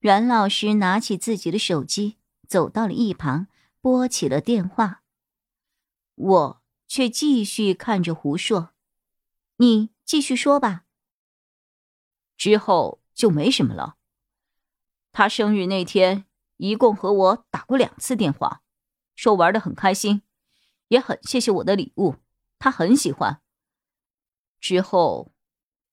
[0.00, 3.48] 阮老师拿起自己的手机，走到了一旁，
[3.80, 5.02] 拨起了电话。
[6.14, 8.70] 我却继续看着胡硕
[9.58, 10.84] ：“你继续说吧。”
[12.38, 13.96] 之后就没什么了。
[15.10, 16.26] 他生日那天，
[16.58, 18.62] 一共和我打过两次电话，
[19.16, 20.22] 说玩的很开心，
[20.88, 22.16] 也很谢谢我的礼物，
[22.60, 23.42] 他很喜欢。
[24.60, 25.32] 之后，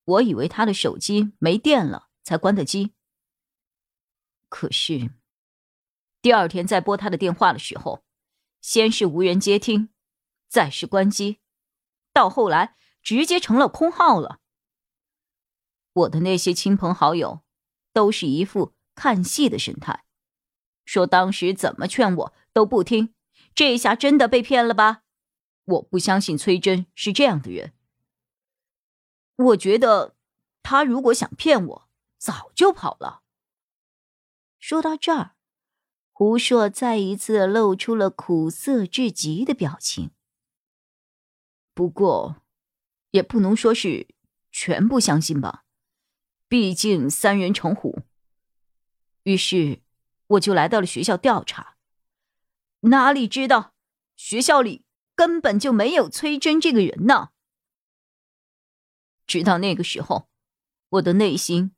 [0.04, 2.92] 我以为他的手机没电了，才关的机。
[4.56, 5.10] 可是，
[6.22, 8.02] 第二天再拨他的电话的时候，
[8.62, 9.90] 先是无人接听，
[10.48, 11.40] 再是关机，
[12.14, 14.40] 到后来直接成了空号了。
[15.92, 17.42] 我的那些亲朋好友
[17.92, 20.06] 都是一副看戏的神态，
[20.86, 23.12] 说当时怎么劝我都不听，
[23.54, 25.02] 这下真的被骗了吧？
[25.66, 27.74] 我不相信崔真是这样的人。
[29.36, 30.16] 我觉得，
[30.62, 33.24] 他如果想骗我，早就跑了。
[34.58, 35.36] 说到这儿，
[36.12, 40.10] 胡硕再一次露出了苦涩至极的表情。
[41.74, 42.42] 不过，
[43.10, 44.08] 也不能说是
[44.50, 45.64] 全部相信吧，
[46.48, 48.02] 毕竟三人成虎。
[49.24, 49.82] 于是，
[50.28, 51.76] 我就来到了学校调查，
[52.80, 53.74] 哪里知道
[54.16, 54.84] 学校里
[55.14, 57.30] 根本就没有崔真这个人呢？
[59.26, 60.28] 直到那个时候，
[60.88, 61.74] 我的内心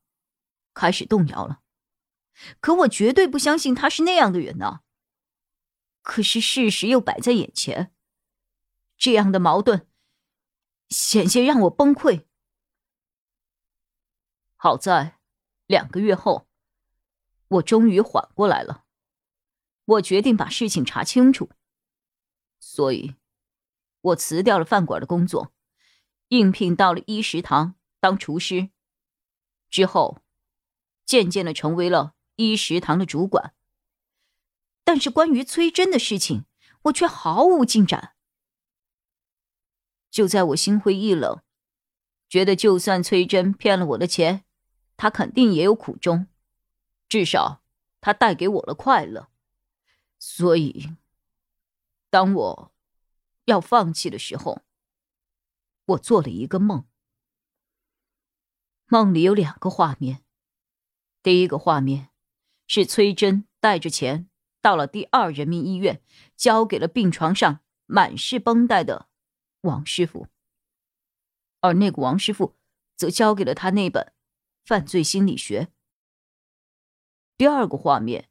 [0.75, 1.61] 开始动摇了。
[2.61, 4.81] 可我绝对不相信他是那样的人呢。
[6.03, 7.95] 可是事实又摆在眼前，
[8.97, 9.87] 这样的矛盾
[10.89, 12.25] 险些让我崩溃。
[14.57, 15.19] 好在
[15.67, 16.49] 两个月后，
[17.49, 18.85] 我终于缓过来了。
[19.85, 21.51] 我决定把事情查清楚，
[22.59, 23.15] 所以，
[24.01, 25.53] 我辞掉了饭馆的工作，
[26.29, 28.71] 应聘到了一食堂当厨师。
[29.71, 30.23] 之后，
[31.05, 32.15] 渐渐的成为了。
[32.39, 33.53] 一食堂的主管，
[34.85, 36.45] 但是关于崔真的事情，
[36.83, 38.15] 我却毫无进展。
[40.09, 41.43] 就在我心灰意冷，
[42.29, 44.45] 觉得就算崔真骗了我的钱，
[44.97, 46.29] 他肯定也有苦衷，
[47.09, 47.61] 至少
[48.01, 49.29] 他带给我了快乐。
[50.21, 50.95] 所以，
[52.09, 52.73] 当我
[53.47, 54.63] 要放弃的时候，
[55.87, 56.87] 我做了一个梦。
[58.87, 60.25] 梦里有两个画面，
[61.21, 62.11] 第一个画面。
[62.69, 64.29] 是崔真带着钱
[64.61, 66.03] 到了第二人民医院，
[66.37, 69.09] 交给了病床上满是绷带的
[69.63, 70.29] 王师傅，
[71.61, 72.55] 而那个王师傅
[72.95, 74.05] 则交给了他那本
[74.65, 75.63] 《犯罪心理学》。
[77.39, 78.29] 第二个画面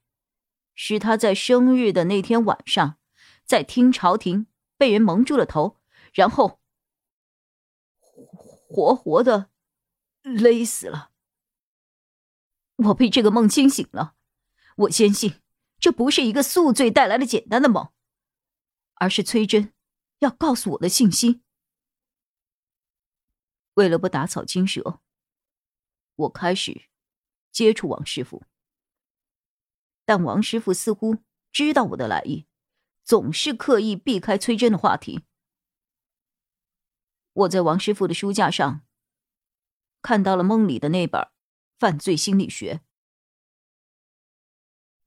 [0.75, 2.99] 是他在生日的那天晚上，
[3.43, 4.45] 在听朝廷
[4.77, 5.77] 被人蒙住了头，
[6.13, 6.59] 然后
[8.03, 9.49] 活活的
[10.21, 11.11] 勒死了。
[12.75, 14.13] 我被这个梦惊醒了。
[14.77, 15.41] 我坚信，
[15.79, 17.91] 这不是一个宿醉带来的简单的梦，
[18.93, 19.73] 而是崔真
[20.19, 21.41] 要告诉我的信息。
[23.73, 25.01] 为了不打草惊蛇，
[26.15, 26.87] 我开始
[27.51, 28.43] 接触王师傅，
[30.05, 31.17] 但王师傅似乎
[31.51, 32.45] 知道我的来意，
[33.03, 35.23] 总是刻意避开崔真的话题。
[37.33, 38.81] 我在王师傅的书架上
[40.01, 41.21] 看到了梦里的那本
[41.79, 42.81] 《犯罪心理学》。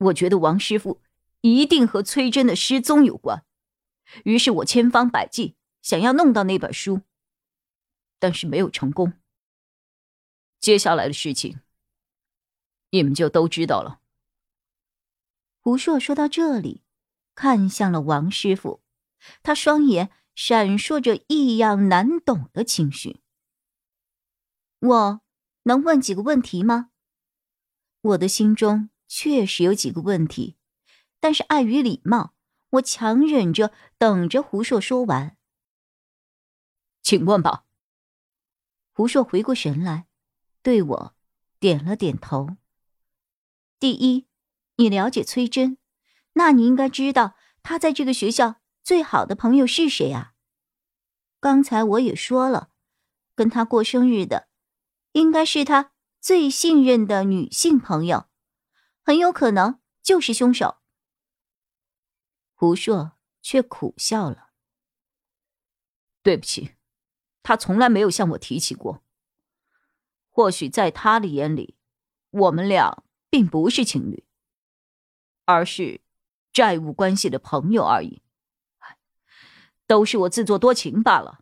[0.00, 1.00] 我觉得王师傅
[1.42, 3.44] 一定和崔真的失踪有关，
[4.24, 7.02] 于是我千方百计想要弄到那本书，
[8.18, 9.12] 但是没有成功。
[10.58, 11.60] 接下来的事情，
[12.90, 14.00] 你们就都知道了。
[15.60, 16.82] 胡硕说到这里，
[17.34, 18.80] 看向了王师傅，
[19.42, 23.20] 他双眼闪烁着异样难懂的情绪。
[24.80, 25.20] 我
[25.64, 26.90] 能问几个问题吗？
[28.00, 28.88] 我的心中。
[29.12, 30.56] 确实有几个问题，
[31.18, 32.32] 但是碍于礼貌，
[32.70, 35.36] 我强忍着等着胡硕说完。
[37.02, 37.64] 请问吧。
[38.92, 40.06] 胡硕回过神来，
[40.62, 41.14] 对我
[41.58, 42.56] 点了点头。
[43.80, 44.28] 第一，
[44.76, 45.76] 你了解崔真，
[46.34, 47.34] 那你应该知道
[47.64, 50.34] 他在这个学校最好的朋友是谁啊？
[51.40, 52.70] 刚才我也说了，
[53.34, 54.48] 跟他过生日的，
[55.12, 55.90] 应该是他
[56.20, 58.29] 最信任的女性朋友。
[59.02, 60.78] 很有可能就是凶手。
[62.54, 64.50] 胡硕却苦笑了
[66.22, 66.74] ：“对不起，
[67.42, 69.02] 他从来没有向我提起过。
[70.28, 71.76] 或许在他的眼里，
[72.30, 74.24] 我们俩并不是情侣，
[75.44, 76.00] 而是
[76.52, 78.22] 债务关系的朋友而已。
[79.86, 81.40] 都是我自作多情罢了。”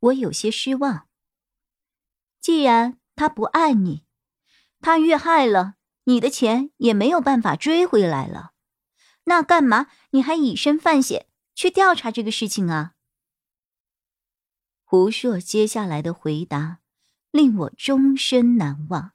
[0.00, 1.06] 我有些失望。
[2.40, 4.06] 既然他不爱你，
[4.80, 5.74] 他遇害了，
[6.10, 8.52] 你的钱也没有办法追回来了，
[9.26, 12.96] 那干嘛你还以身犯险去调查这个事情啊？
[14.82, 16.80] 胡硕接下来的回答
[17.30, 19.12] 令我终身难忘。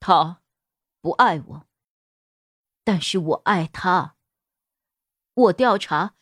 [0.00, 0.42] 他
[1.00, 1.68] 不爱我，
[2.82, 4.16] 但是我爱他。
[5.34, 6.16] 我调查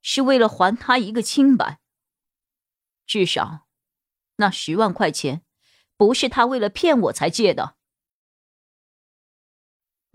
[0.00, 1.80] 是为了还他一个清白。
[3.08, 3.66] 至少，
[4.36, 5.44] 那十万块钱
[5.96, 7.75] 不是他为了骗我才借的。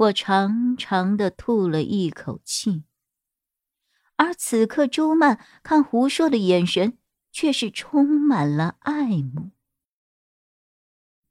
[0.02, 2.86] 我长长的吐了一口气，
[4.16, 6.98] 而此刻周曼看胡硕的眼神
[7.32, 9.52] 却是充满了爱慕。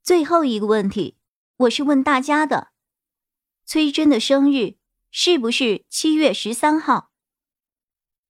[0.04, 1.16] 最后一个问题，
[1.56, 2.68] 我是问大家的：
[3.64, 4.76] 崔真的生日
[5.10, 7.10] 是不是七月十三号？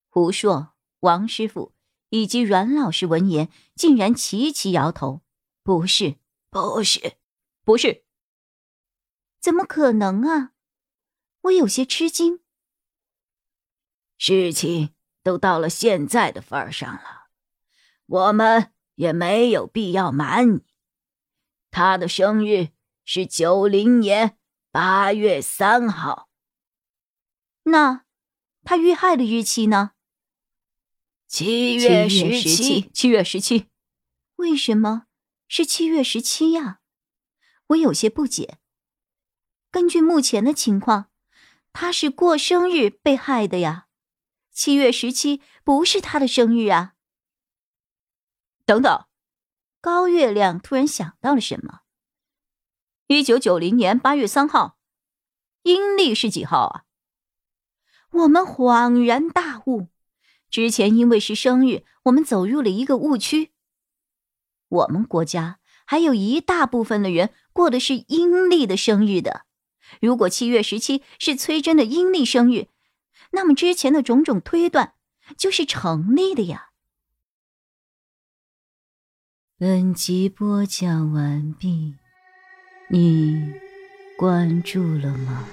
[0.09, 1.75] 胡硕、王师傅。
[2.13, 5.23] 以及阮老师闻言，竟然齐齐摇头
[5.63, 6.17] ：“不是，
[6.51, 7.19] 不是，
[7.65, 8.03] 不是，
[9.41, 10.53] 怎么可能啊？”
[11.43, 12.41] 我有些吃惊。
[14.19, 17.29] 事情都到了现在的份上了，
[18.05, 20.67] 我们也没有必要瞒你。
[21.71, 22.69] 他的生日
[23.05, 24.37] 是九零年
[24.71, 26.29] 八月三号。
[27.63, 28.05] 那
[28.63, 29.93] 他遇害的日期呢？
[31.27, 33.69] 七月十七，七月十七，
[34.37, 35.07] 为什么
[35.49, 36.81] 是七月十七呀？
[37.69, 38.59] 我有些不解。
[39.71, 41.11] 根据目前的情况，
[41.73, 43.87] 他是过生日被害的呀。
[44.51, 46.95] 七月十七不是他的生日啊。
[48.67, 49.07] 等等，
[49.81, 51.81] 高月亮突然想到了什么。
[53.07, 54.79] 一九九零年八月三号，
[55.63, 56.85] 阴历是几号啊？
[58.11, 59.89] 我们恍然大悟。
[60.51, 63.53] 之前因为是生日，我们走入了一个误区。
[64.69, 69.47] 我们国家还有一大部分的人过的是阴历的生日的。
[70.01, 72.69] 如果七月十七是崔真的阴历生日，
[73.33, 74.95] 那么之前的种种推断
[75.37, 76.71] 就是成立的呀。
[79.59, 81.97] 本集播讲完毕，
[82.89, 83.53] 你
[84.17, 85.45] 关注了吗？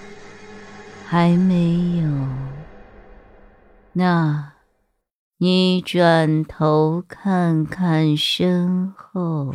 [1.08, 2.28] 还没有？
[3.94, 4.54] 那。
[5.40, 9.54] 你转头看看身后。